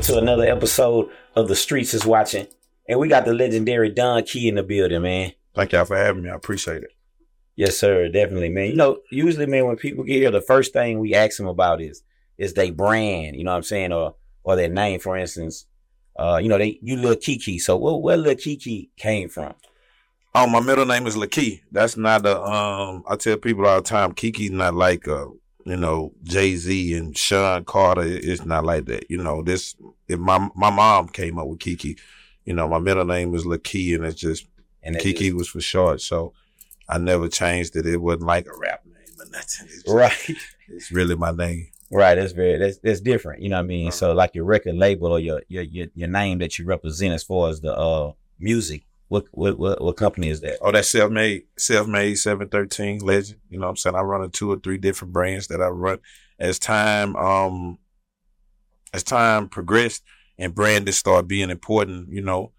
[0.00, 2.46] into another episode of The Streets is Watching.
[2.88, 5.32] And we got the legendary Don Key in the building, man.
[5.54, 6.30] Thank y'all for having me.
[6.30, 6.94] I appreciate it.
[7.54, 8.08] Yes, sir.
[8.08, 8.68] Definitely, man.
[8.68, 11.82] You know, usually, man, when people get here, the first thing we ask them about
[11.82, 12.02] is
[12.38, 15.66] is they brand, you know what I'm saying, or or their name, for instance.
[16.18, 17.60] Uh, you know, they you Lil Keke.
[17.60, 19.52] So where, where Lil Keke came from?
[20.34, 21.60] Oh, my middle name is Lakey.
[21.70, 25.26] That's not a um I tell people all the time, Keke's not like uh
[25.64, 28.02] you know, Jay Z and Sean Carter.
[28.04, 29.10] It's not like that.
[29.10, 29.74] You know, this
[30.08, 31.98] if my my mom came up with Keke,
[32.44, 34.46] you know, my middle name is Lakey and it's just
[34.82, 36.00] and Keke just, was for short.
[36.00, 36.32] So
[36.88, 37.86] I never changed it.
[37.86, 39.66] It wasn't like a rap name or nothing.
[39.66, 40.36] It's just, right.
[40.68, 41.68] It's really my name.
[41.90, 42.14] Right.
[42.14, 43.42] That's very that's that's different.
[43.42, 43.88] You know what I mean?
[43.88, 43.96] Uh-huh.
[43.96, 47.22] So like your record label or your, your your your name that you represent as
[47.22, 48.84] far as the uh music.
[49.10, 50.58] What what what, what company is that?
[50.62, 53.40] Oh, that's self made self made seven thirteen legend.
[53.50, 53.96] You know what I'm saying?
[53.96, 55.98] I run a two or three different brands that I run
[56.38, 57.78] as time um
[58.94, 60.04] as time progressed
[60.38, 62.52] and branding started being important, you know,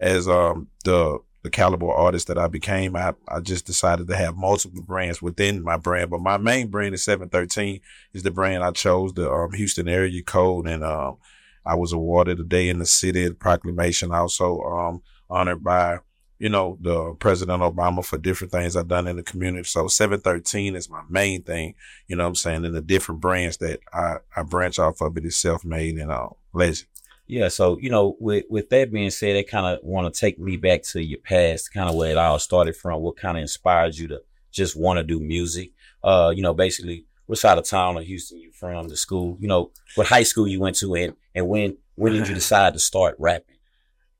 [0.00, 4.34] as um the the caliber artist that I became, I, I just decided to have
[4.34, 6.08] multiple brands within my brand.
[6.08, 7.80] But my main brand is 713
[8.14, 10.66] is the brand I chose, the um, Houston area code.
[10.66, 11.18] And um,
[11.66, 15.98] I was awarded a day in the city, the proclamation also um, honored by,
[16.38, 19.64] you know, the President Obama for different things I've done in the community.
[19.64, 21.74] So 713 is my main thing,
[22.06, 22.64] you know what I'm saying?
[22.64, 26.28] And the different brands that I, I branch off of it is self-made and uh,
[26.52, 26.88] legend.
[27.28, 30.38] Yeah, so you know, with with that being said, they kind of want to take
[30.38, 33.02] me back to your past, kind of where it all started from.
[33.02, 35.72] What kind of inspired you to just want to do music?
[36.02, 38.88] Uh, you know, basically, what side of town or Houston you from?
[38.88, 42.28] The school, you know, what high school you went to, and and when when did
[42.28, 43.57] you decide to start rapping?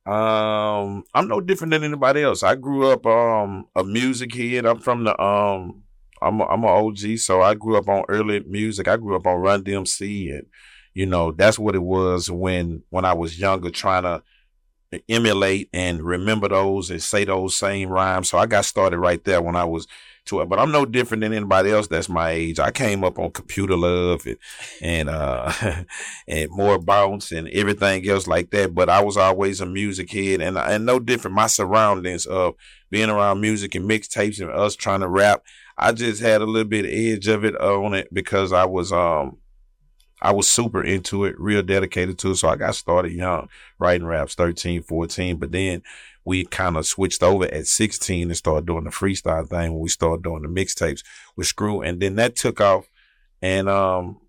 [0.08, 2.42] Um, I'm no different than anybody else.
[2.42, 4.64] I grew up um a music kid.
[4.66, 5.82] I'm from the um
[6.22, 8.88] I'm a, I'm an OG, so I grew up on early music.
[8.88, 10.46] I grew up on Run DMC and
[10.94, 14.22] you know, that's what it was when when I was younger, trying to
[15.08, 18.30] emulate and remember those and say those same rhymes.
[18.30, 19.86] So I got started right there when I was
[20.28, 20.48] to it.
[20.48, 22.58] But I'm no different than anybody else that's my age.
[22.58, 24.36] I came up on computer love and
[24.80, 25.52] and uh
[26.28, 28.74] and more bounce and everything else like that.
[28.74, 31.34] But I was always a music head and and no different.
[31.34, 32.54] My surroundings of
[32.90, 35.42] being around music and mixtapes and us trying to rap,
[35.76, 38.92] I just had a little bit of edge of it on it because I was
[38.92, 39.36] um
[40.20, 42.36] I was super into it, real dedicated to it.
[42.36, 43.48] So I got started young,
[43.78, 45.36] writing raps, 13, 14.
[45.36, 45.82] But then
[46.24, 49.88] we kind of switched over at 16 and started doing the freestyle thing when we
[49.88, 51.02] started doing the mixtapes
[51.36, 51.82] with Screw.
[51.82, 52.88] And then that took off
[53.40, 54.20] and, um,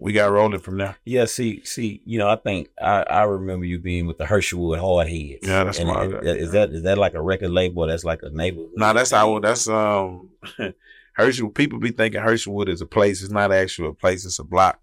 [0.00, 0.96] we got rolling from there.
[1.04, 4.78] Yeah, see, see, you know, I think I, I remember you being with the Herschelwood
[4.78, 5.46] Hard Heads.
[5.46, 6.04] Yeah, that's and my.
[6.04, 7.86] Is that is that like a record label?
[7.86, 8.70] that's like a neighborhood.
[8.76, 9.40] No, nah, that's our.
[9.40, 10.30] That's um,
[11.12, 11.50] Herschel.
[11.50, 13.22] People be thinking Herschelwood is a place.
[13.22, 14.24] It's not actually a place.
[14.24, 14.80] It's a block.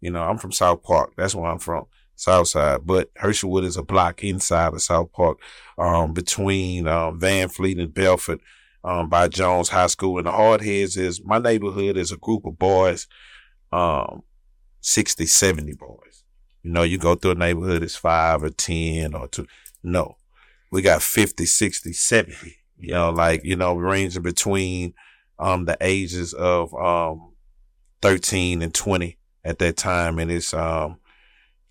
[0.00, 1.12] You know, I'm from South Park.
[1.16, 1.86] That's where I'm from.
[2.20, 5.38] South Side, but Herschelwood is a block inside of South Park,
[5.78, 8.40] um, between um, Van Fleet and Bellfort,
[8.84, 10.18] um, by Jones High School.
[10.18, 13.06] And the Hardheads is my neighborhood is a group of boys,
[13.72, 14.22] um,
[14.82, 16.24] 60, 70 boys.
[16.62, 19.46] You know, you go through a neighborhood, it's five or 10 or two.
[19.82, 20.16] No,
[20.70, 24.92] we got 50, 60, 70, you know, like, you know, ranging between,
[25.38, 27.32] um, the ages of, um,
[28.02, 30.18] 13 and 20 at that time.
[30.18, 30.98] And it's, um,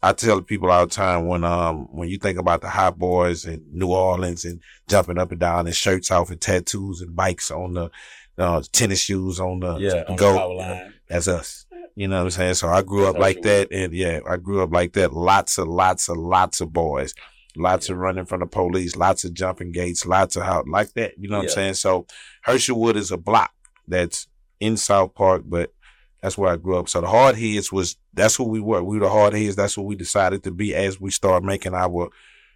[0.01, 3.45] I tell people all the time when, um, when you think about the hot boys
[3.45, 7.51] in New Orleans and jumping up and down and shirts off and tattoos and bikes
[7.51, 7.91] on the,
[8.37, 11.65] uh, tennis shoes on the, yeah, on go, the that's us.
[11.95, 12.53] You know what I'm saying?
[12.53, 13.71] So I grew up like that.
[13.71, 15.13] And yeah, I grew up like that.
[15.13, 17.13] Lots of, lots of, lots of boys.
[17.57, 21.13] Lots of running from the police, lots of jumping gates, lots of how like that.
[21.17, 21.49] You know what yeah.
[21.49, 21.73] I'm saying?
[21.73, 22.05] So
[22.45, 23.51] Herschelwood is a block
[23.87, 24.27] that's
[24.59, 25.73] in South Park, but
[26.21, 26.89] that's where I grew up.
[26.89, 28.83] So the hard heads was that's who we were.
[28.83, 29.55] We were the hard heads.
[29.55, 32.09] That's what we decided to be as we started making our,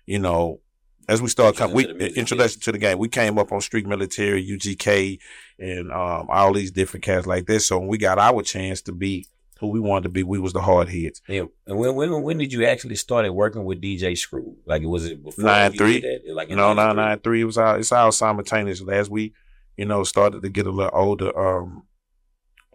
[0.05, 0.59] you know,
[1.07, 1.75] as we started coming.
[1.75, 2.97] We introduction to the game.
[2.97, 5.19] We came up on Street Military, UGK,
[5.59, 7.67] and um, all these different cats like this.
[7.67, 9.27] So when we got our chance to be
[9.59, 11.21] who we wanted to be, we was the hard heads.
[11.27, 11.45] Yeah.
[11.67, 14.57] And when when when did you actually started working with DJ Screw?
[14.65, 16.21] Like was it before nine three?
[16.27, 17.41] Like no, no, nine three.
[17.41, 18.83] It was all it's all simultaneous.
[18.87, 19.33] As we,
[19.77, 21.37] you know, started to get a little older.
[21.37, 21.83] Um,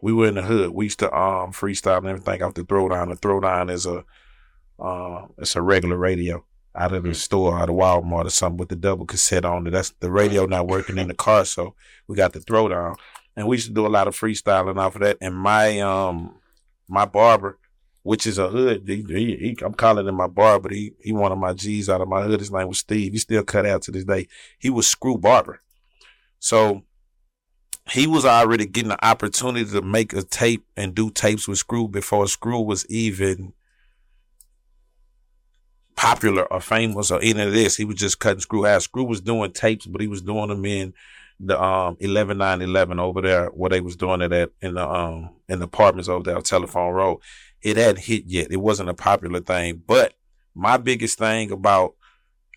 [0.01, 0.71] we were in the hood.
[0.71, 3.09] We used to um freestyle and everything off the throwdown.
[3.09, 4.05] The throwdown is a
[4.79, 6.45] uh it's a regular radio
[6.77, 7.15] out of the mm-hmm.
[7.15, 9.71] store, out of Walmart or something with the double cassette on it.
[9.71, 11.75] That's the radio not working in the car, so
[12.07, 12.97] we got the throwdown.
[13.37, 15.19] And we used to do a lot of freestyling off of that.
[15.21, 16.37] And my um
[16.89, 17.59] my barber,
[18.03, 21.33] which is a hood, he, he, he, I'm calling him my barber, he he one
[21.33, 22.41] of my G's out of my hood.
[22.41, 23.13] His name was Steve.
[23.13, 24.29] He still cut out to this day.
[24.59, 25.61] He was Screw Barber.
[26.39, 26.83] So
[27.91, 31.89] he was already getting the opportunity to make a tape and do tapes with Screw
[31.89, 33.53] before Screw was even
[35.97, 37.77] popular or famous or any of this.
[37.77, 38.83] He was just cutting Screw out.
[38.83, 40.95] Screw was doing tapes, but he was doing them in
[41.41, 44.89] the um eleven nine eleven over there where they was doing it at in the
[44.89, 47.21] um in the apartments over there on Telephone Road.
[47.63, 48.51] It hadn't hit yet.
[48.51, 49.83] It wasn't a popular thing.
[49.87, 50.15] But
[50.55, 51.95] my biggest thing about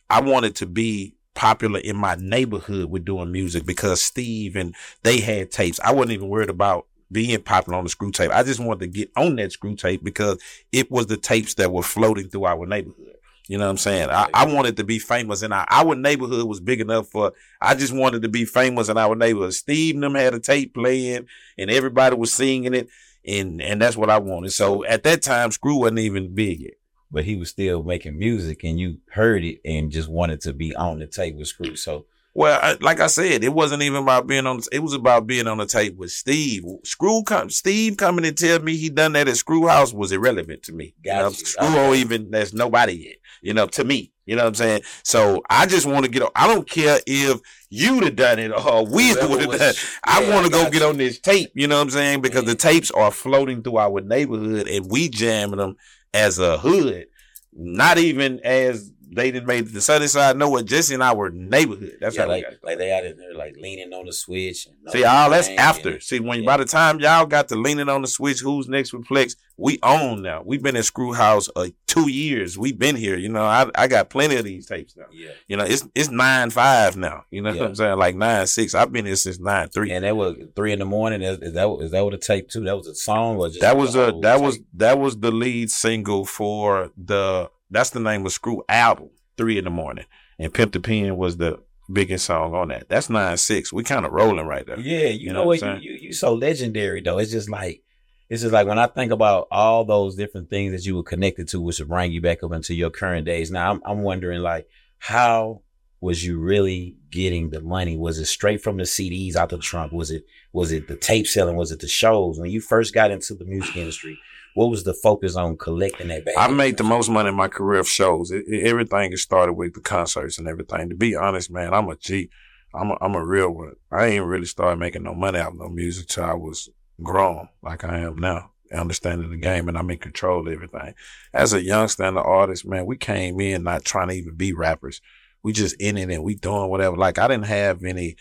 [0.09, 5.19] I wanted to be popular in my neighborhood with doing music because Steve and they
[5.19, 5.79] had tapes.
[5.83, 8.31] I wasn't even worried about being popular on the screw tape.
[8.31, 10.41] I just wanted to get on that screw tape because
[10.71, 13.15] it was the tapes that were floating through our neighborhood.
[13.47, 14.09] You know what I'm saying?
[14.09, 17.75] I, I wanted to be famous and our, our neighborhood was big enough for, I
[17.75, 19.53] just wanted to be famous in our neighborhood.
[19.53, 21.25] Steve and them had a tape playing
[21.57, 22.87] and everybody was singing it.
[23.25, 24.51] And, and that's what I wanted.
[24.51, 26.73] So at that time, Screw wasn't even big yet.
[27.11, 30.75] But he was still making music and you heard it and just wanted to be
[30.75, 31.75] on the tape with Screw.
[31.75, 34.61] So well, I, like I said, it wasn't even about being on.
[34.71, 36.63] It was about being on the tape with Steve.
[36.83, 40.63] Screw, come, Steve coming and tell me he done that at Screw House was irrelevant
[40.63, 40.95] to me.
[41.03, 41.33] You know, you.
[41.33, 41.99] Screw okay.
[41.99, 43.15] even there's nobody yet.
[43.41, 44.81] You know, to me, you know what I'm saying.
[45.03, 46.21] So I just want to get.
[46.21, 46.29] on.
[46.33, 49.69] I don't care if you'd have done it or we would have done.
[49.71, 49.85] It.
[50.05, 51.51] I want to go get on this tape.
[51.53, 52.21] You know what I'm saying?
[52.21, 52.69] Because the mm-hmm.
[52.69, 55.75] tapes are floating through our neighborhood and we jamming them
[56.13, 57.07] as a hood,
[57.53, 61.29] not even as they didn't made the sunny side know what Jesse and I were
[61.29, 61.97] neighborhood.
[61.99, 64.67] That's yeah, how like, like they out in there like leaning on the switch.
[64.87, 65.93] See, all that's after.
[65.93, 66.45] And, See, when yeah.
[66.45, 69.35] by the time y'all got to leaning on the switch, who's next with Flex?
[69.57, 70.41] We own now.
[70.43, 72.57] We've been in Screw House uh, two years.
[72.57, 73.17] We've been here.
[73.17, 75.05] You know, I I got plenty of these tapes now.
[75.11, 75.31] Yeah.
[75.47, 77.25] You know, it's it's nine five now.
[77.31, 77.59] You know yeah.
[77.59, 77.99] what I'm saying?
[77.99, 78.73] Like nine six.
[78.73, 79.91] I've been here since nine three.
[79.91, 81.21] And that was three in the morning.
[81.21, 82.61] Is, is that is that what a tape too?
[82.61, 84.41] That was a song or just that was a that tape?
[84.41, 89.57] was that was the lead single for the that's the name of Screw album three
[89.57, 90.05] in the morning.
[90.37, 91.59] And Pimp the Pen was the
[91.91, 92.89] biggest song on that.
[92.89, 93.73] That's nine six.
[93.73, 94.79] We kind of rolling right there.
[94.79, 95.61] Yeah, you, you know, know, what?
[95.61, 97.17] You, you you so legendary though.
[97.17, 97.81] It's just like
[98.29, 101.47] it's just like when I think about all those different things that you were connected
[101.49, 103.51] to, which would bring you back up into your current days.
[103.51, 104.67] Now I'm I'm wondering like
[104.99, 105.61] how
[105.99, 107.95] was you really getting the money?
[107.95, 109.91] Was it straight from the CDs out the trunk?
[109.91, 111.55] Was it was it the tape selling?
[111.55, 112.39] Was it the shows?
[112.39, 114.17] When you first got into the music industry,
[114.53, 116.35] what was the focus on collecting that bag?
[116.37, 118.31] I made the most money in my career of shows.
[118.31, 120.89] It, it, everything started with the concerts and everything.
[120.89, 122.29] To be honest, man, I'm a G.
[122.73, 123.73] I'm a, I'm a real one.
[123.91, 126.69] I ain't really started making no money out of no music till I was
[127.03, 130.93] grown, like I am now, understanding the game, and I'm in control of everything.
[131.33, 134.53] As a youngster and an artist, man, we came in not trying to even be
[134.53, 135.01] rappers.
[135.43, 136.95] We just in it and we doing whatever.
[136.95, 138.15] Like I didn't have any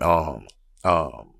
[0.00, 0.46] um
[0.84, 1.30] um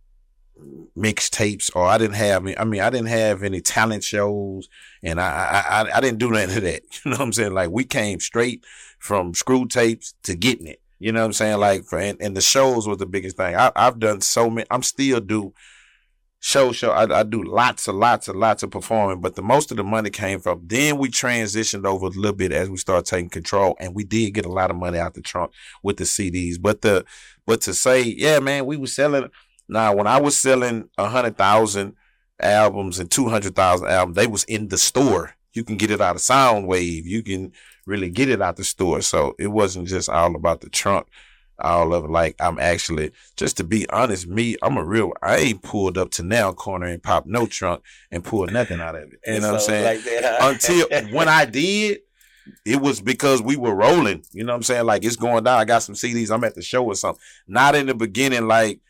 [0.97, 4.69] mixtapes or I didn't have I mean I didn't have any talent shows
[5.03, 6.83] and I, I I didn't do none of that.
[7.05, 7.55] You know what I'm saying?
[7.55, 8.65] Like we came straight
[8.99, 10.81] from screw tapes to getting it.
[10.99, 11.59] You know what I'm saying?
[11.59, 13.57] Like for and, and the shows was the biggest thing.
[13.57, 14.67] I, have done so many.
[14.71, 15.55] I'm still do
[16.41, 16.91] show show.
[16.91, 19.85] I, I, do lots and lots and lots of performing, but the most of the
[19.85, 20.63] money came from.
[20.67, 24.33] Then we transitioned over a little bit as we started taking control, and we did
[24.33, 25.53] get a lot of money out the trunk
[25.83, 26.61] with the CDs.
[26.61, 27.05] But the
[27.47, 29.31] but to say, yeah, man, we were selling
[29.71, 31.95] now, when I was selling a hundred thousand
[32.43, 35.35] albums and two hundred thousand albums, they was in the store.
[35.53, 37.05] You can get it out of Soundwave.
[37.05, 37.53] You can
[37.87, 39.01] really get it out the store.
[39.01, 41.07] So it wasn't just all about the trunk.
[41.61, 42.11] All of it.
[42.11, 45.13] Like I'm actually, just to be honest, me, I'm a real.
[45.23, 48.97] I ain't pulled up to now corner and pop no trunk and pulled nothing out
[48.97, 49.21] of it.
[49.27, 50.03] You know what I'm saying?
[50.05, 52.01] Like Until when I did,
[52.65, 54.25] it was because we were rolling.
[54.33, 54.87] You know what I'm saying?
[54.87, 55.61] Like it's going down.
[55.61, 56.33] I got some CDs.
[56.33, 57.23] I'm at the show or something.
[57.47, 58.81] Not in the beginning, like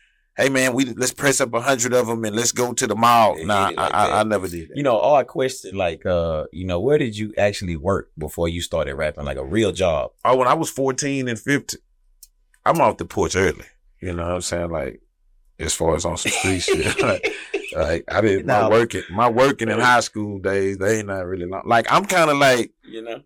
[0.41, 2.95] hey man, we let's press up a hundred of them and let's go to the
[2.95, 3.37] mall.
[3.45, 4.77] nah, like I, I, I, never did that.
[4.77, 8.61] You know, odd question, like, uh, you know, where did you actually work before you
[8.61, 10.11] started rapping, like a real job?
[10.25, 11.79] Oh, when I was 14 and 15,
[12.65, 13.65] I'm off the porch early.
[14.01, 14.71] You know what I'm saying?
[14.71, 15.01] Like,
[15.59, 16.99] as far as on some street shit.
[17.01, 17.33] Like,
[17.73, 21.45] like, I didn't my working, my working in high school days, they ain't not really
[21.45, 21.63] long.
[21.65, 23.21] Like, I'm kind of like, you know,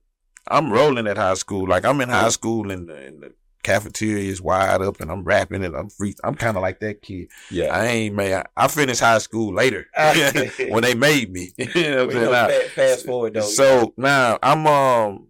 [0.47, 1.67] I'm rolling at high school.
[1.67, 3.33] Like, I'm in high school and the, in the
[3.65, 6.13] cafeteria is wide up and I'm rapping and I'm free.
[6.23, 7.29] I'm kind of like that kid.
[7.49, 7.75] Yeah.
[7.75, 9.87] I ain't made, I, finished high school later
[10.69, 11.51] when they made me.
[11.57, 12.69] you know what I'm saying?
[12.69, 13.41] Fast forward though.
[13.41, 15.27] So now I'm, um,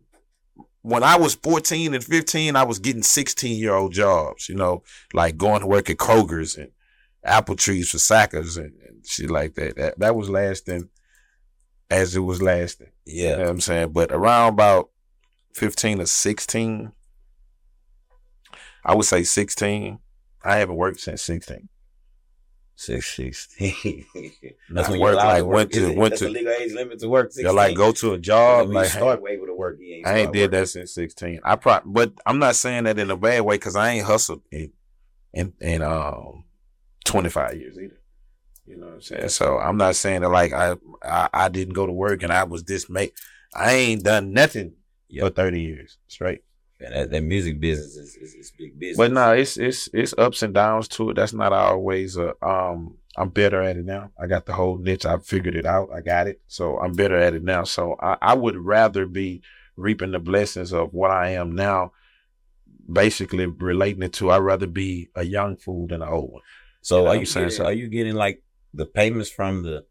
[0.81, 4.83] when I was 14 and 15, I was getting 16 year old jobs, you know,
[5.13, 6.71] like going to work at Kroger's and
[7.23, 9.77] apple trees for Sackers and, and shit like that.
[9.77, 10.89] That, that was lasting
[11.89, 12.91] as it was lasting.
[13.05, 13.29] Yeah.
[13.29, 13.93] You know what I'm saying?
[13.93, 14.89] But around about
[15.53, 16.91] 15 or 16,
[18.85, 19.99] I would say 16.
[20.43, 21.69] I haven't worked since 16.
[22.77, 24.05] Six sixteen.
[24.69, 27.31] that's when you like went to went to legal age limit to work.
[27.31, 27.45] 16.
[27.45, 28.69] You like go to a job.
[28.69, 29.79] Like start able to work.
[29.81, 31.39] Ain't I ain't did that since sixteen.
[31.45, 34.41] I probably, but I'm not saying that in a bad way because I ain't hustled
[34.51, 34.73] in
[35.33, 36.43] in in um
[37.05, 38.01] 25 years either.
[38.65, 39.29] You know what I'm saying?
[39.29, 42.43] So I'm not saying that like I I, I didn't go to work and I
[42.43, 43.13] was dismayed.
[43.53, 44.73] I ain't done nothing
[45.17, 46.41] for thirty years straight.
[46.79, 48.97] And that, that music business is, is, is big business.
[48.97, 51.13] But no, it's it's it's ups and downs to it.
[51.15, 54.11] That's not always a um I'm better at it now.
[54.21, 55.05] I got the whole niche.
[55.05, 55.89] I figured it out.
[55.95, 56.41] I got it.
[56.47, 57.63] So I'm better at it now.
[57.63, 59.41] So I, I would rather be
[59.77, 61.93] reaping the blessings of what I am now,
[62.91, 66.41] basically relating it to I'd rather be a young fool than an old one.
[66.81, 67.45] so you know are you saying?
[67.47, 69.85] getting, So- are you getting like the payments from the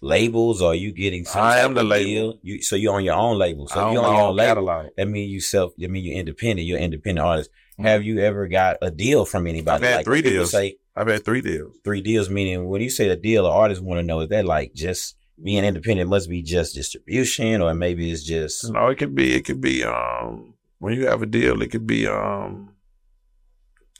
[0.00, 2.38] labels or are you getting some I am the label.
[2.42, 3.68] You so you're on your own label.
[3.68, 4.48] So I if own you're on your own label.
[4.66, 4.86] catalog.
[4.96, 7.50] That means you self that means you're independent, you're an independent artist.
[7.78, 7.84] Mhm.
[7.84, 9.84] Have you ever got a deal from anybody?
[9.84, 10.50] I've had like three deals.
[10.52, 11.76] Say I've had three deals.
[11.84, 14.44] three deals, meaning when you say a deal, the artists want to know is that
[14.44, 19.14] like just being independent must be just distribution, or maybe it's just No, it could
[19.14, 22.70] be it could be um when you have a deal, it could be um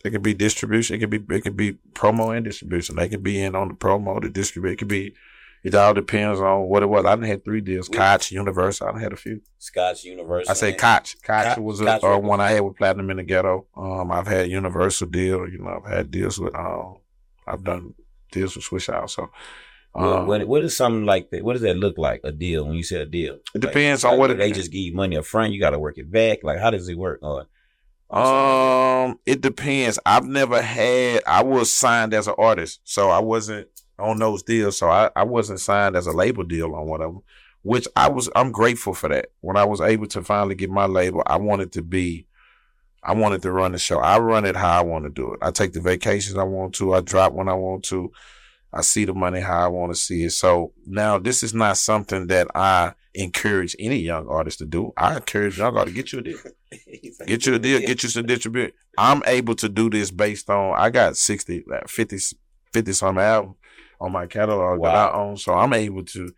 [0.02, 2.96] it could be distribution, it could be it could be promo and distribution.
[2.96, 4.72] They could be in on the promo, the distribute.
[4.72, 5.14] It could be
[5.62, 7.04] it all depends on what it was.
[7.04, 7.88] I had three deals.
[7.88, 9.40] Koch, Universal, I done had a few.
[9.58, 10.50] Scotch Universal.
[10.50, 11.16] I say Koch.
[11.22, 13.66] Koch Koch- was a, Koch uh, one I had with Platinum in the Ghetto.
[13.76, 15.48] Um, I've had Universal deal.
[15.48, 16.54] You know, I've had deals with.
[16.54, 16.96] Um,
[17.46, 17.94] I've done
[18.32, 19.10] deals with Swishahouse.
[19.10, 19.28] So,
[19.92, 21.42] What, um, what, what is something like that?
[21.44, 22.20] What does that look like?
[22.24, 22.64] A deal?
[22.64, 25.16] When you say a deal, it depends on what it they just give you money
[25.16, 25.52] up front.
[25.52, 26.44] You got to work it back.
[26.44, 27.18] Like how does it work?
[27.22, 27.46] Or
[28.16, 29.98] Um, it depends.
[30.06, 31.22] I've never had.
[31.26, 33.68] I was signed as an artist, so I wasn't
[34.00, 34.78] on those deals.
[34.78, 37.22] So I, I wasn't signed as a label deal on one of them,
[37.62, 38.28] which I was.
[38.34, 39.26] I'm grateful for that.
[39.40, 42.26] When I was able to finally get my label, I wanted to be.
[43.02, 43.98] I wanted to run the show.
[43.98, 45.38] I run it how I want to do it.
[45.40, 46.94] I take the vacations I want to.
[46.94, 48.12] I drop when I want to.
[48.72, 50.30] I see the money how I want to see it.
[50.30, 54.92] So now this is not something that I encourage any young artist to do.
[54.96, 56.38] I encourage young artists to get you a deal.
[57.26, 58.72] Get you a deal, get you some distribution.
[58.96, 62.18] I'm able to do this based on I got 60, 50,
[62.72, 63.56] 50 some album
[64.00, 65.36] on my catalog that I own.
[65.36, 66.32] So I'm able to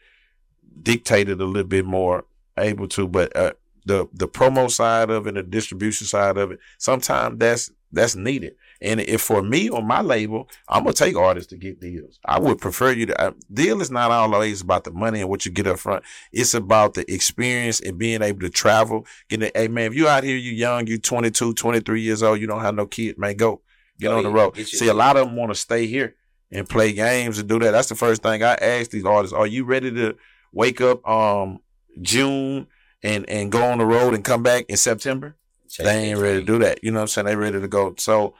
[0.83, 2.25] dictate it a little bit more,
[2.59, 3.52] able to, but uh,
[3.85, 8.54] the the promo side of it, the distribution side of it, sometimes that's that's needed.
[8.81, 12.19] And if for me on my label, I'm gonna take artists to get deals.
[12.25, 13.21] I would prefer you to.
[13.21, 16.04] Uh, deal is not always about the money and what you get up front.
[16.33, 19.07] It's about the experience and being able to travel.
[19.28, 22.47] Getting, hey man, if you out here, you young, you 22, 23 years old, you
[22.47, 23.61] don't have no kid, man, go
[23.99, 24.57] get Go on the road.
[24.57, 26.16] See, a lot of them want to stay here
[26.53, 27.73] and play games and do that.
[27.73, 30.17] That's the first thing I ask these artists: Are you ready to
[30.53, 31.61] wake up um
[32.01, 32.67] June
[33.03, 35.37] and and go on the road and come back in September?
[35.69, 36.85] Check they ain't ready to do that.
[36.85, 37.27] You know what I'm saying?
[37.27, 37.95] They ready to go.
[37.97, 38.35] So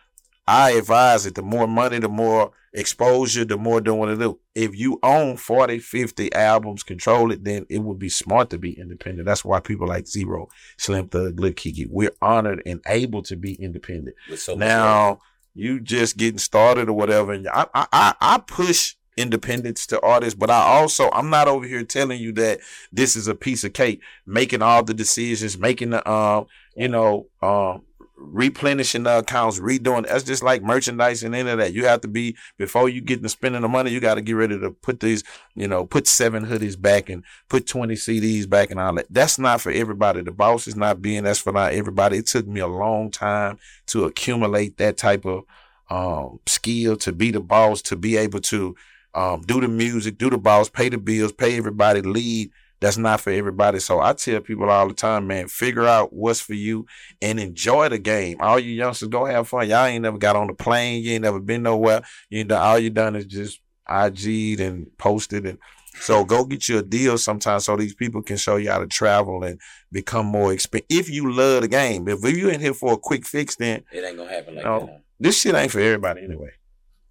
[0.47, 1.35] I advise it.
[1.35, 4.38] The more money, the more exposure, the more doing to do.
[4.54, 8.78] If you own 40, 50 albums, control it, then it would be smart to be
[8.78, 9.26] independent.
[9.26, 13.54] That's why people like Z-Ro, Slim Thug, Lil Keke, we're honored and able to be
[13.54, 14.16] independent.
[14.37, 14.54] so.
[14.54, 15.21] Now
[15.54, 17.32] you just getting started or whatever.
[17.32, 21.85] And I, I, I- push independence to artists, but I also, I'm not over here
[21.85, 26.11] telling you that this is a piece of cake, making all the decisions, making the,
[26.11, 27.82] um, you know, um,
[28.22, 30.06] replenishing the accounts, redoing.
[30.06, 31.72] That's just like merchandise and any of that.
[31.72, 33.90] You have to be before you get to spending the money.
[33.90, 35.24] You got to get ready to put these,
[35.54, 39.06] you know, put seven hoodies back and put twenty CDs back and all that.
[39.10, 40.22] That's not for everybody.
[40.22, 41.24] The boss is not being.
[41.24, 42.18] That's for not everybody.
[42.18, 45.44] It took me a long time to accumulate that type of
[45.90, 48.74] um, skill to be the boss, to be able to
[49.14, 52.50] um, do the music, do the boss, pay the bills, pay everybody, lead.
[52.82, 53.78] That's not for everybody.
[53.78, 56.84] So I tell people all the time, man, figure out what's for you
[57.22, 58.38] and enjoy the game.
[58.40, 59.68] All you youngsters go have fun.
[59.68, 61.02] Y'all ain't never got on the plane.
[61.04, 62.02] You ain't never been nowhere.
[62.28, 65.58] You done, all you done is just IG'd and posted and
[66.00, 68.86] so go get you a deal sometimes so these people can show you how to
[68.86, 69.60] travel and
[69.92, 70.86] become more expensive.
[70.88, 74.02] If you love the game, if you in here for a quick fix, then it
[74.02, 74.86] ain't gonna happen like No.
[74.86, 75.02] that.
[75.20, 76.50] this shit ain't for everybody anyway.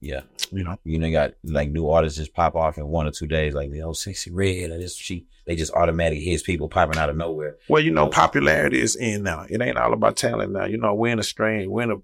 [0.01, 0.77] Yeah, You know.
[0.83, 3.53] you know, you got like new artists just pop off in one or two days,
[3.53, 5.27] like the old Sexyy Red or this she.
[5.45, 7.57] They just automatically hits people popping out of nowhere.
[7.69, 9.45] Well, you know, popularity is in now.
[9.47, 10.65] It ain't all about talent now.
[10.65, 11.97] You know, we're in a strain, we're in a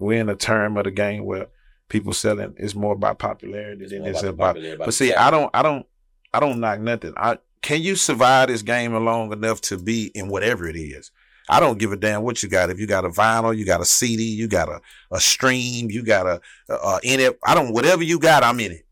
[0.00, 1.46] we're in a term of the game where
[1.88, 4.58] people selling is more about popularity than it's about about.
[4.58, 5.14] about But see.
[5.14, 5.86] I don't, I don't,
[6.34, 7.14] I don't knock nothing.
[7.16, 11.10] I can you survive this game long enough to be in whatever it is.
[11.48, 12.70] I don't give a damn what you got.
[12.70, 16.02] If you got a vinyl, you got a CD, you got a, a stream, you
[16.02, 17.38] got a, a, a in it.
[17.44, 18.86] I don't whatever you got, I'm in it.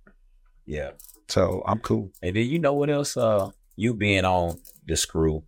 [0.65, 0.93] Yeah.
[1.29, 2.13] So I'm cool.
[2.23, 3.17] And then you know what else?
[3.17, 5.43] Uh, you being on the Screw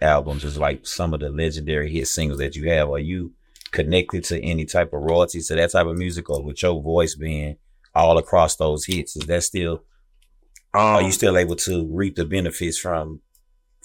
[0.00, 2.90] albums is like some of the legendary hit singles that you have.
[2.90, 3.32] Are you
[3.70, 7.14] connected to any type of royalties to that type of music, or with your voice
[7.14, 7.56] being
[7.94, 9.82] all across those hits, is that still?
[10.72, 13.20] Um, are you still able to reap the benefits from?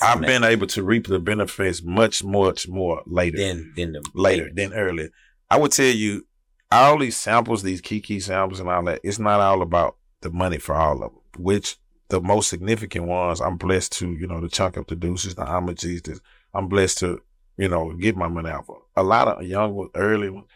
[0.02, 3.38] I've been able to reap the benefits much, much more later.
[3.38, 5.10] than than the later than earlier.
[5.50, 6.26] I would tell you,
[6.72, 10.58] all these samples, these Keke samples and all that, it's not all about the money
[10.60, 11.78] for all of them, which
[12.10, 15.46] the most significant ones, I'm blessed to, you know, the chunk up the deuces, the
[15.46, 16.20] homages, the,
[16.54, 17.22] I'm blessed to
[17.60, 18.82] you know, get my money out for.
[18.96, 20.48] A lot of young ones, early ones,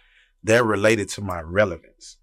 [0.41, 2.17] they're related to my relevance.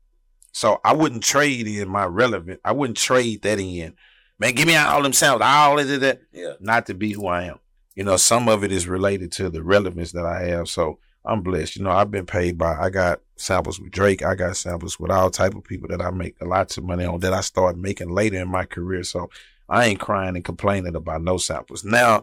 [0.52, 2.60] So I wouldn't trade in my relevant.
[2.64, 3.94] I wouldn't trade that in.
[4.40, 6.22] Man, give me all them sounds, all of that.
[6.32, 6.54] Yeah.
[6.60, 7.58] Not to be who I am.
[7.94, 10.68] You know, some of it is related to the relevance that I have.
[10.68, 11.76] So I'm blessed.
[11.76, 12.74] You know, I've been paid by.
[12.74, 14.24] I got samples with Drake.
[14.24, 17.20] I got samples with all type of people that I make lots of money on
[17.20, 19.02] that I started making later in my career.
[19.02, 19.28] So
[19.68, 21.84] I ain't crying and complaining about no samples.
[21.84, 22.22] Now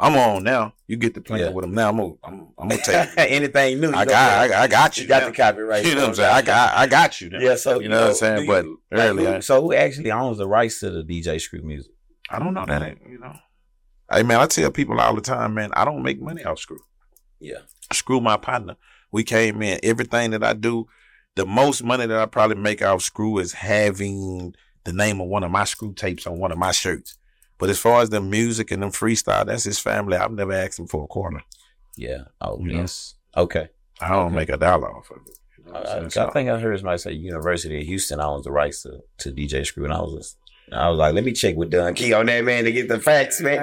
[0.00, 0.72] I'm on now.
[0.86, 1.50] You get to playing Yeah.
[1.50, 1.90] with them now.
[1.90, 3.08] I'm gonna, I'm, I'm gonna take.
[3.18, 3.92] Anything new?
[3.92, 5.02] I got, I, I got you.
[5.02, 5.28] you got now.
[5.28, 5.84] the copyright.
[5.84, 6.34] You know what I'm saying?
[6.34, 7.28] I got, I got you.
[7.30, 7.38] Now.
[7.38, 8.46] Yeah, so you know what I'm saying.
[8.46, 11.60] But you- like, early, I, so who actually owns the rights to the DJ Screw
[11.62, 11.92] music?
[12.30, 12.82] I don't know that.
[12.82, 13.34] Ain't, you know.
[14.10, 15.70] Hey man, I tell people all the time, man.
[15.74, 16.80] I don't make money off screw.
[17.38, 17.58] Yeah,
[17.92, 18.76] Screw my partner.
[19.12, 19.78] We came in.
[19.82, 20.86] Everything that I do,
[21.36, 24.54] the most money that I probably make off screw is having
[24.84, 27.16] the name of one of my screw tapes on one of my shirts.
[27.60, 30.16] But as far as the music and them freestyle, that's his family.
[30.16, 31.42] I've never asked him for a quarter.
[31.96, 32.22] yeah.
[32.40, 32.80] Oh, You know.
[32.80, 33.14] yes.
[33.36, 33.68] Okay.
[34.00, 34.34] I don't Okay.
[34.36, 35.38] make a dollar off of it.
[35.58, 36.10] You know I, I, saying?
[36.10, 39.30] So- I think I heard somebody say University of Houston owns the rights to, to
[39.30, 40.36] DJ Screw, and I was just,
[40.72, 42.98] I was like, let me check with Don Key on that man to get the
[42.98, 43.54] facts, man.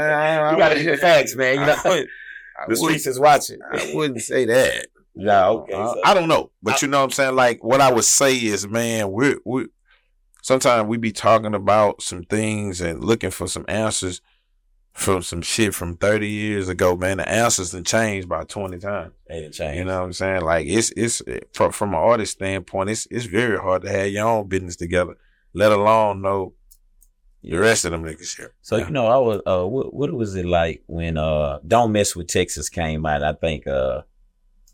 [0.54, 1.56] You gotta get the facts, man.
[1.60, 2.06] You know,
[2.68, 3.60] the streets is watching.
[3.72, 4.88] I wouldn't say that.
[5.16, 5.74] No, okay.
[5.74, 7.36] Uh, so- I don't know, but you know what I'm saying.
[7.36, 9.66] Like what I would say is, man, we we
[10.48, 14.22] sometimes we be talking about some things and looking for some answers
[14.94, 16.96] from some shit from 30 years ago.
[16.96, 19.12] Man, the answers done changed by 20 times.
[19.28, 19.78] They didn't change.
[19.78, 20.44] You know what I'm saying?
[20.44, 24.26] Like it's it's from from an artist standpoint, it's it's very hard to have your
[24.26, 25.16] own business together,
[25.54, 26.54] let alone know
[27.44, 28.54] the rest of them niggas here.
[28.62, 32.16] So you know, I was uh, what what was it like when uh, "Don't Mess
[32.16, 33.22] with Texas" came out?
[33.22, 34.04] I think uh,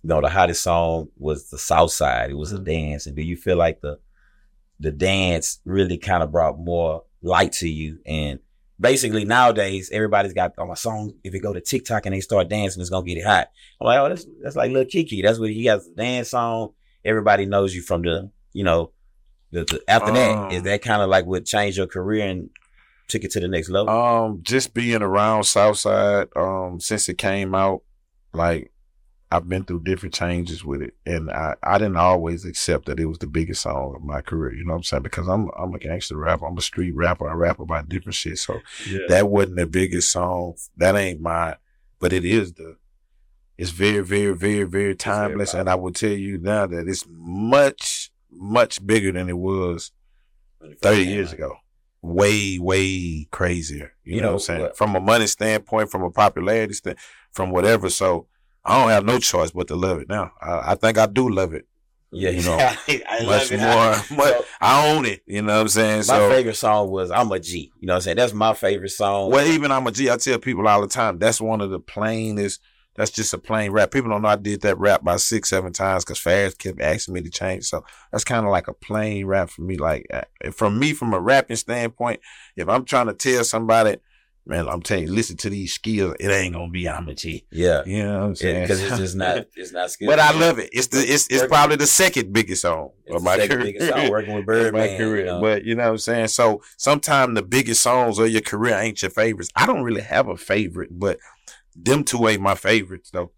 [0.03, 2.29] you know, the hottest song was the South Side.
[2.29, 3.97] It was a dance, and do you feel like the
[4.79, 7.99] the dance really kind of brought more light to you?
[8.05, 8.39] And
[8.79, 11.13] basically nowadays, everybody's got on a song.
[11.23, 13.49] If you go to TikTok and they start dancing, it's gonna get it hot.
[13.79, 15.23] I'm like, oh, that's that's like little Keke.
[15.23, 16.73] That's what he has a dance song.
[17.05, 18.91] Everybody knows you from the you know.
[19.51, 22.49] The, the, after Um, that, is that kind of like what changed your career and
[23.07, 23.87] took it to the next level?
[23.89, 27.83] Um, just being around Southside, um, since it came out,
[28.33, 28.72] like
[29.33, 33.05] I've been through different changes with it, and I, I didn't always accept that it
[33.05, 34.53] was the biggest song of my career.
[34.53, 35.03] You know what I'm saying?
[35.03, 38.37] Because I'm I'm a gangster rapper, I'm a street rapper, I rap about different shit.
[38.37, 38.59] So
[39.09, 40.55] that wasn't the biggest song.
[40.77, 41.55] That ain't my,
[41.99, 42.77] but it is the.
[43.57, 48.11] It's very, very, very, very timeless, and I will tell you now that it's much,
[48.31, 49.91] much bigger than it was
[50.81, 51.55] 30 years ago.
[52.01, 53.93] Way, way crazier.
[54.03, 54.61] You, You know, know, what I'm saying?
[54.61, 56.97] what- From a money standpoint, from a popularity stand,
[57.31, 57.89] from whatever.
[57.89, 58.27] So
[58.65, 60.31] I don't have no choice but to love it now.
[60.41, 61.67] I, I think I do love it.
[62.11, 63.59] Yeah, You know, I much love it.
[63.59, 64.17] more.
[64.17, 65.21] much, So, I own it.
[65.25, 65.97] You know what I'm saying?
[65.97, 68.17] my So, favorite song was "I'm a G." You know what I'm saying?
[68.17, 69.31] That's my favorite song.
[69.31, 70.09] well, even I'm a G.
[70.09, 72.61] I tell people all the time, that's one of the plainest,
[72.95, 73.89] that's just a plain rap.
[73.89, 77.15] People don't know I did that rap by six, seven times because Faz kept asking
[77.15, 77.65] me to change.
[77.65, 79.77] So that's kind of like a plain rap for me.
[79.77, 82.19] Like, uh, from me, from a rapping standpoint,
[82.55, 83.97] if I'm trying to tell somebody,
[84.45, 87.45] man, I'm telling you, listen to these skills, it ain't gonna be I'm a G.
[87.51, 88.61] yeah, You know what I'm saying?
[88.63, 89.45] because it's just not.
[89.55, 90.09] It's not skilled.
[90.09, 90.69] but I love it.
[90.73, 93.59] It's the it's it's Working- probably the second biggest song of my career.
[93.63, 94.73] biggest song working with Birdman.
[94.91, 95.19] my career.
[95.19, 95.41] you know?
[95.41, 96.27] But you know what I'm saying?
[96.27, 99.49] So sometimes the biggest songs of your career ain't your favorites.
[99.55, 101.17] I don't really have a favorite, but
[101.75, 103.31] them two ain't my favorites though.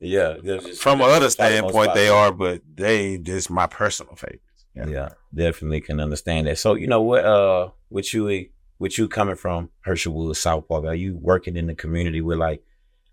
[0.00, 4.44] yeah, just- From another standpoint, they are, but they just my personal favorites.
[4.74, 5.10] Yeah.
[5.34, 6.58] definitely can understand that.
[6.58, 7.24] So you know what?
[7.24, 8.48] Uh, with you,
[8.80, 12.64] with you coming from Herschelwood, South Park, are you working in the community with like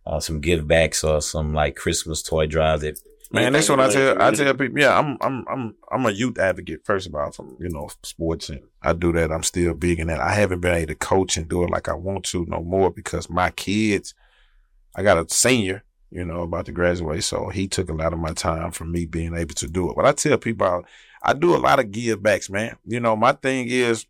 [0.06, 2.82] uh, some give backs or some like Christmas toy drives?
[2.82, 3.00] That
[3.30, 4.22] Man, that's what I tell.
[4.22, 4.80] I tell people.
[4.80, 8.50] Yeah, I'm, I'm, I'm, I'm a youth advocate first of all from you know sports,
[8.50, 9.32] and I do that.
[9.32, 10.22] I'm still big in that.
[10.22, 12.90] I haven't been able to coach and do it like I want to no more
[12.90, 14.16] because my kids.
[14.96, 18.20] I got a senior, you know, about to graduate, so he took a lot of
[18.20, 19.96] my time from me being able to do it.
[19.96, 22.78] But I tell people, I, I do a lot of give backs, man.
[22.84, 24.08] You know, my thing is,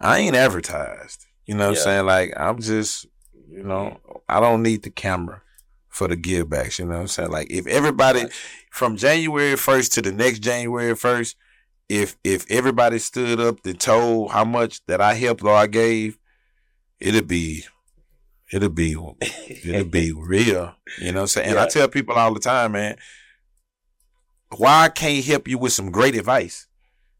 [0.00, 1.26] I ain't advertised.
[1.46, 1.80] You know what Yeah.
[1.80, 2.06] I'm saying?
[2.06, 3.06] Like I'm just,
[3.50, 4.16] you know, mm-hmm.
[4.28, 5.42] I don't need the camera
[5.88, 6.78] for the give backs.
[6.78, 7.30] You know what I'm saying?
[7.30, 8.24] Like if everybody
[8.70, 11.36] from January first to the next January first,
[11.88, 16.18] if if everybody stood up and told how much that I helped or I gave,
[17.00, 17.64] it'd be
[18.52, 18.96] it'd be
[19.64, 20.74] it'd be real.
[20.98, 21.50] You know what I'm saying?
[21.50, 22.96] And I tell people all the time, man,
[24.56, 26.67] why I can't help you with some great advice?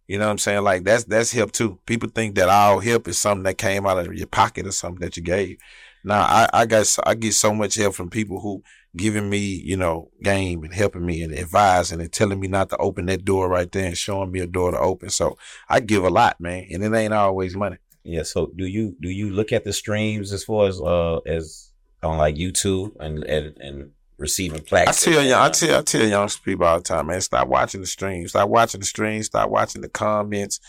[0.08, 0.64] You know what I'm saying?
[0.64, 1.78] Like that's that's help too.
[1.84, 5.00] People think that all help is something that came out of your pocket or something
[5.00, 5.58] that you gave.
[6.02, 8.62] Now I I got I get so much help from people who
[8.96, 12.76] giving me you know game and helping me and advising and telling me not to
[12.78, 15.10] open that door right there and showing me a door to open.
[15.10, 15.36] So
[15.68, 17.76] I give a lot, man, and it ain't always money.
[18.02, 18.22] Yeah.
[18.22, 21.70] So do you do you look at the streams as far as uh as
[22.02, 25.06] on like YouTube and and, and receiving plaques.
[25.06, 27.80] I tell you, I tell I tell young people all the time, man, stop watching
[27.80, 30.60] the streams, stop watching the streams, stop watching the comments,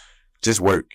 [0.42, 0.92] just work.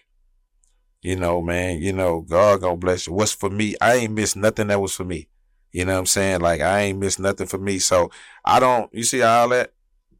[1.02, 3.12] You know, man, you know, God gonna bless you.
[3.12, 3.74] What's for me?
[3.80, 5.28] I ain't missed nothing that was for me.
[5.72, 6.40] You know what I'm saying?
[6.40, 7.78] Like I ain't missed nothing for me.
[7.78, 8.10] So
[8.44, 9.72] I don't you see all that?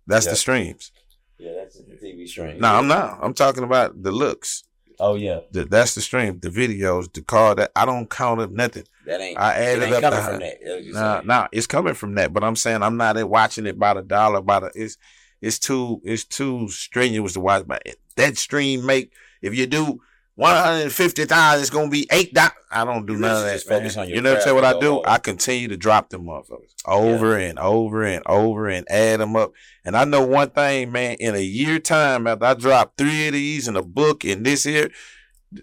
[0.06, 0.92] That's the streams.
[1.38, 2.60] Yeah, that's the TV stream.
[2.60, 2.78] No, yeah.
[2.78, 3.18] I'm not.
[3.22, 4.64] I'm talking about the looks.
[5.00, 5.40] Oh yeah.
[5.50, 8.85] The, that's the stream, the videos, the car that I don't count up nothing.
[9.07, 10.54] That ain't I added ain't up coming the- from that.
[10.62, 12.33] That's what you're Nah, nah, it's coming from that.
[12.33, 14.96] But I'm saying I'm not watching it by the dollar, by the it's
[15.40, 17.66] it's too it's too strenuous to watch.
[17.66, 17.83] But
[18.16, 20.00] that stream make if you do
[20.36, 22.52] one hundred fifty thousand, it's gonna be eight dollars.
[22.70, 23.62] I don't do You none of that.
[23.62, 24.94] focus on your you know craft what I do?
[24.94, 25.06] hard.
[25.06, 29.52] I continue to drop them motherfuckers over and over and over and add them up.
[29.84, 31.16] And I know one thing, man.
[31.20, 34.64] In a year time, after I drop three of these in a book and this
[34.64, 34.90] here,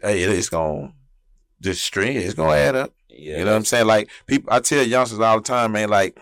[0.01, 0.93] hey, it's gonna
[1.59, 2.93] this string it's gonna add up.
[3.09, 3.87] Yeah, You know what I'm saying?
[3.87, 5.89] Like people, I tell youngsters all the time, man.
[5.89, 6.17] Like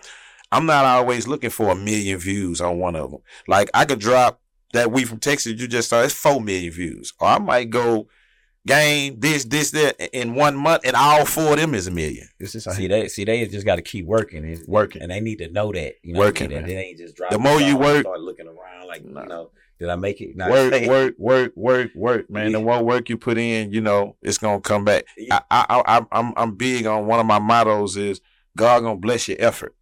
[0.50, 3.20] I'm not always looking for a million views on one of them.
[3.46, 4.40] Like I could drop
[4.72, 6.02] that we from Texas you just saw.
[6.02, 8.08] It's four million views, or I might go
[8.66, 12.28] game this, this, that in one month, and all four of them is a million.
[12.38, 15.02] It's just See they see they just got to keep working and, Working.
[15.02, 16.76] and they need to know that you know Working, what I mean?
[16.76, 19.22] they ain't just drop The more you work- start looking around like Nah.
[19.22, 22.52] you know did I make it Nah, work, work, work, work, work, man.
[22.52, 22.64] The Yeah.
[22.64, 25.04] more work you put in, you know, it's gonna come back.
[25.16, 25.40] Yeah.
[25.50, 28.20] I, I, I, I'm, I'm big on one of my mottos is
[28.58, 29.74] God gonna bless your effort.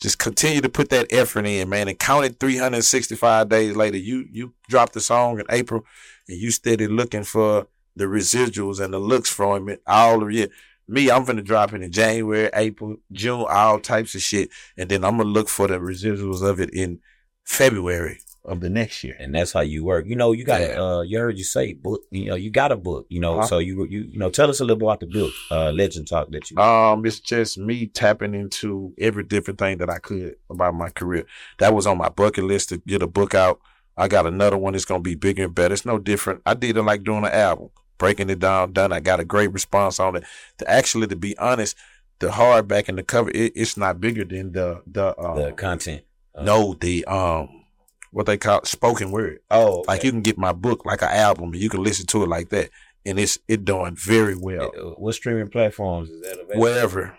[0.00, 3.96] Just continue to put that effort in, man, and count it 365 days later.
[3.96, 5.84] You, you dropped the song in April,
[6.28, 7.66] and you steady looking for
[7.98, 10.48] the residuals and the looks from it all of year.
[10.90, 15.04] Me, I'm gonna drop it in January, April, June, all types of shit, and then
[15.04, 17.00] I'm gonna look for the residuals of it in
[17.44, 19.14] February of the next year.
[19.18, 20.80] and that's how you work you know you got Yeah.
[20.82, 23.46] uh you heard you say book you know you got a book you know Uh-huh.
[23.46, 26.30] so you you you know tell us a little about the book uh legend talk
[26.30, 30.74] that you Um, it's just me tapping into every different thing that I could about
[30.74, 31.24] my career.
[31.58, 33.60] That was on my bucket list to get a book out.
[33.98, 35.74] I got another one that's gonna be bigger and better.
[35.74, 36.40] It's no different.
[36.46, 38.92] I did it like doing an album, breaking it down, done.
[38.92, 40.24] I got a great response on it.
[40.58, 41.76] To actually, to be honest,
[42.20, 46.02] the hardback and the cover, it, it's not bigger than the the um, the content
[46.34, 47.64] uh, no the um
[48.10, 49.40] what they call spoken word.
[49.50, 52.22] oh Like you can get my book like an album, and you can listen to
[52.22, 52.70] it like that,
[53.04, 54.72] and it's it doing very well.
[54.76, 57.18] Uh, what streaming platforms is that available Whatever,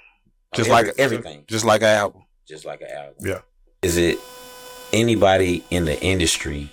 [0.55, 2.23] just Oh, like everything just like an album.
[2.47, 3.15] just like an album.
[3.19, 3.41] Yeah.
[3.81, 4.17] Is it
[4.91, 6.69] anybody in the industry,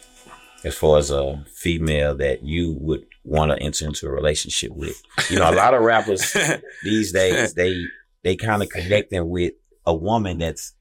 [0.64, 5.00] as far as a female, that you would want to enter into a relationship with?
[5.30, 6.34] You know, a lot of rappers
[6.82, 7.84] these days they
[8.22, 9.52] they kind of connecting with
[9.84, 10.72] a woman that's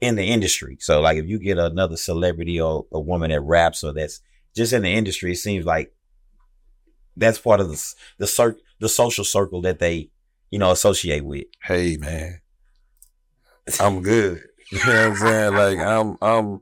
[0.00, 0.76] in the industry.
[0.80, 4.20] So, like, if you get another celebrity or a woman that raps or that's
[4.56, 5.92] just in the industry, it seems like
[7.16, 10.10] that's part of the s- the cir- the social circle that they
[10.50, 11.44] you know associate with.
[11.62, 12.40] hey man,
[13.80, 14.40] I'm good.
[14.70, 15.54] You know what I'm saying?
[15.54, 16.60] Like I'm, I'm,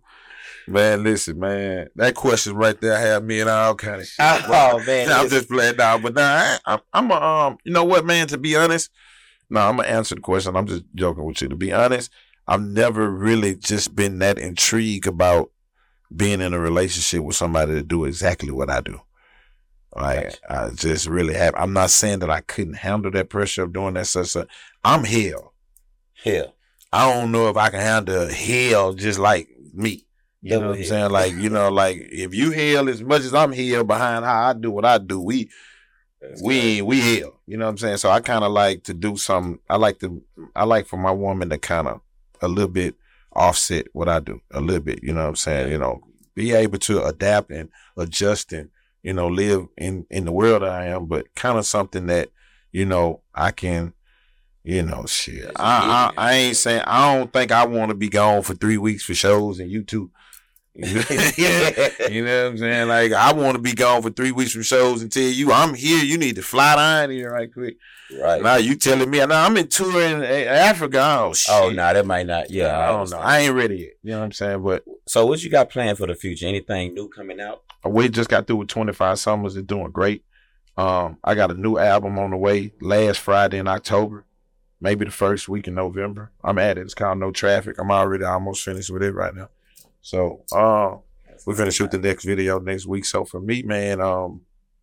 [0.73, 1.05] man.
[1.05, 4.19] Listen, man, that question right there had me in all kind of shit.
[4.49, 7.85] Oh man, I'm just playing down, but nah, I, I'm, I'm a, um, you know
[7.85, 8.27] what, man?
[8.29, 8.91] To be honest,
[9.51, 10.57] no, I'm gonna answer the question.
[10.57, 11.49] I'm just joking with you.
[11.49, 12.11] To be honest,
[12.47, 15.51] I've never really just been that intrigued about
[16.15, 19.01] being in a relationship with somebody to do exactly what I do.
[19.95, 21.55] Like I just really have.
[21.57, 24.29] I'm not saying that I couldn't handle that pressure of doing that such.
[24.29, 24.49] such.
[24.83, 25.53] I'm hell.
[26.23, 26.55] hell.
[26.93, 30.07] I don't know if I can handle hell just like me.
[30.43, 31.11] You know what I'm saying?
[31.11, 34.53] Like, you know, like if you hell as much as I'm hell behind how I
[34.53, 35.49] do what I do, we
[36.43, 37.41] we ain't we hell.
[37.47, 37.99] You know what I'm saying?
[37.99, 39.61] So I kind of like to do some.
[39.71, 40.21] I like to.
[40.57, 42.01] I like for my woman to kind of
[42.41, 42.97] a little bit
[43.33, 45.03] offset what I do a little bit.
[45.03, 45.71] You know what I'm saying?
[45.71, 46.01] You know,
[46.35, 48.71] be able to adapt and adjust and
[49.05, 52.31] you know live in in the world that I am, but kind of something that
[52.73, 53.93] you know I can.
[54.65, 55.51] You know, shit.
[55.57, 58.77] I, I I ain't saying I don't think I want to be gone for three
[58.77, 60.13] weeks for shows and you too.
[60.77, 62.89] You know what I'm saying?
[62.89, 65.75] Like I want to be gone for three weeks from shows and tell you I'm
[65.75, 66.03] here.
[66.03, 67.77] You need to fly down here right quick.
[68.21, 68.43] right.
[68.43, 70.99] Now you telling me now I'm in touring Africa.
[71.03, 71.55] Oh shit.
[71.55, 72.51] oh no, nah, that might not.
[72.51, 73.19] Yeah, I don't know.
[73.19, 73.93] I ain't ready yet.
[74.03, 74.63] You know what I'm saying?
[74.63, 76.47] But So what you got planned for the future?
[76.47, 77.63] Anything new coming out?
[77.85, 79.57] we just got through with 25 Summers.
[79.57, 80.25] It's doing great.
[80.77, 84.25] Um, I got a new album on the way last Friday in October,
[84.81, 86.31] maybe the first week in November.
[86.43, 86.83] I'm at it.
[86.83, 87.77] It's called No Traffic.
[87.79, 89.49] I'm already almost finished with it right now.
[90.03, 90.97] So, uh,
[91.47, 93.05] we're gonna shoot the next video next week.
[93.05, 94.43] So for me, man, um,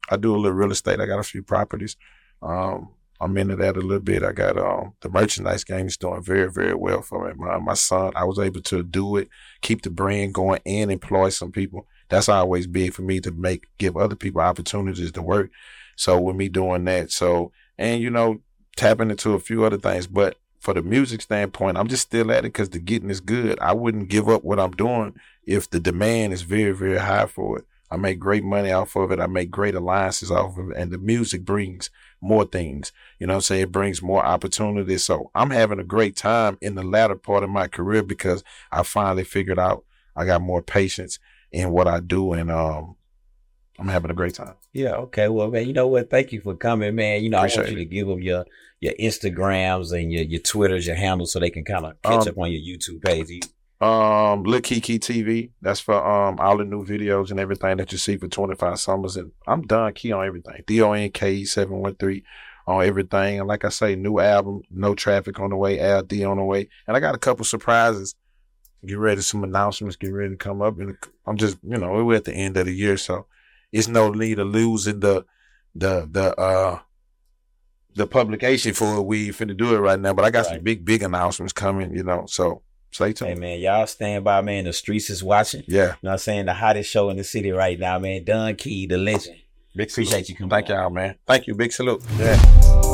[0.10, 0.99] I do a little real estate.
[0.99, 1.95] I got a few properties.
[2.41, 2.89] Um,
[3.21, 4.23] I'm into that a little bit.
[4.23, 7.34] I got um the merchandise game is doing very, very well for me.
[7.38, 9.29] My my son, I was able to do it,
[9.62, 11.88] keep the brand going and employ some people.
[12.10, 15.51] That's always big for me to make give other people opportunities to work.
[15.95, 18.41] So with me doing that, so and you know,
[18.77, 20.08] tapping into a few other things.
[20.08, 23.58] But for the music standpoint, I'm just still at it because the getting is good.
[23.60, 27.60] I wouldn't give up what I'm doing if the demand is very, very high for
[27.60, 27.65] it.
[27.91, 29.19] I make great money off of it.
[29.19, 30.78] I make great alliances off of it.
[30.78, 31.89] And the music brings
[32.22, 32.91] more things.
[33.17, 33.63] You know I'm saying?
[33.63, 35.04] It brings more opportunities.
[35.04, 38.84] So I'm having a great time in the latter part of my career because I
[38.84, 41.17] finally figured out I got more patience
[41.52, 42.95] in what I do and um
[43.80, 44.56] I'm having a great time.
[44.74, 45.30] Yeah, okay.
[45.30, 46.10] Well, man, you know what?
[46.10, 47.24] Thank you for coming, man.
[47.24, 48.46] You know, Appreciate I want you to give them your
[48.80, 52.28] your Instagrams and your your Twitters, your handles, so they can kind of catch um,
[52.28, 53.42] up on your YouTube page.
[53.82, 55.52] Um, Lil Keke TV.
[55.62, 59.15] That's for um all the new videos and everything that you see for 25 summers.
[59.15, 60.63] And I'm Don Key on everything.
[60.68, 62.24] D O N K 713
[62.68, 63.39] on everything.
[63.39, 66.70] And like I say, new album, no traffic on the way, LD on the way.
[66.88, 68.15] And I got a couple surprises.
[68.86, 70.80] Get ready, some announcements get ready to come up.
[70.80, 73.26] And I'm just, you know, we're at the end of the year, so
[73.71, 75.25] it's no need of losing the
[75.75, 76.79] the the uh
[77.95, 79.01] the publication for it.
[79.01, 80.13] We finna do it right now.
[80.13, 80.55] But I got right.
[80.55, 82.25] some big, big announcements coming, you know.
[82.27, 83.29] So Stay tuned.
[83.32, 84.63] Hey man, y'all stand by, man.
[84.63, 85.63] The streets is watching.
[85.67, 85.82] Yeah.
[85.82, 86.45] You know what I'm saying?
[86.47, 88.23] The hottest show in the city right now, man.
[88.23, 89.38] Don Key, the legend.
[89.75, 90.49] Big Appreciate you coming.
[90.49, 91.15] Thank y'all, man.
[91.27, 91.55] Thank you.
[91.55, 92.03] Big salute.
[92.17, 92.88] Yeah.